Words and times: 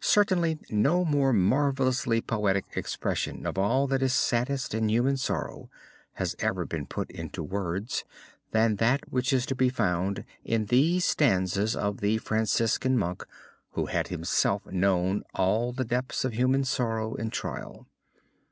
Certainly 0.00 0.58
no 0.70 1.04
more 1.04 1.32
marvelously 1.32 2.20
poetic 2.20 2.64
expression 2.74 3.46
of 3.46 3.56
all 3.56 3.86
that 3.86 4.02
is 4.02 4.12
saddest 4.12 4.74
in 4.74 4.88
human 4.88 5.16
sorrow 5.16 5.70
has 6.14 6.34
ever 6.40 6.64
been 6.66 6.84
put 6.84 7.08
into 7.12 7.44
words, 7.44 8.02
than 8.50 8.74
that 8.82 9.02
which 9.12 9.32
is 9.32 9.46
to 9.46 9.54
be 9.54 9.68
found 9.68 10.24
in 10.44 10.64
these 10.66 11.04
stanzas 11.04 11.76
of 11.76 12.00
the 12.00 12.18
Franciscan 12.18 12.98
Monk 12.98 13.24
who 13.74 13.86
had 13.86 14.08
himself 14.08 14.66
known 14.66 15.22
all 15.32 15.70
the 15.72 15.84
depths 15.84 16.24
of 16.24 16.32
human 16.32 16.64
sorrow 16.64 17.14
and 17.14 17.32
trial. 17.32 17.86